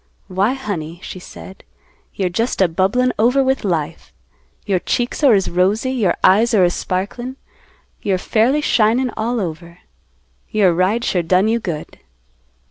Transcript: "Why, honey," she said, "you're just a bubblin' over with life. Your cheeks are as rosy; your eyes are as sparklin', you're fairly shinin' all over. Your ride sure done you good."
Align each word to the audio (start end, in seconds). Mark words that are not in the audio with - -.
"Why, 0.29 0.53
honey," 0.53 0.99
she 1.03 1.19
said, 1.19 1.63
"you're 2.15 2.27
just 2.27 2.59
a 2.59 2.67
bubblin' 2.67 3.13
over 3.19 3.43
with 3.43 3.63
life. 3.63 4.11
Your 4.65 4.79
cheeks 4.79 5.23
are 5.23 5.33
as 5.35 5.47
rosy; 5.47 5.91
your 5.91 6.15
eyes 6.23 6.55
are 6.55 6.63
as 6.63 6.73
sparklin', 6.73 7.37
you're 8.01 8.17
fairly 8.17 8.61
shinin' 8.61 9.11
all 9.15 9.39
over. 9.39 9.77
Your 10.49 10.73
ride 10.73 11.03
sure 11.05 11.21
done 11.21 11.47
you 11.47 11.59
good." 11.59 11.99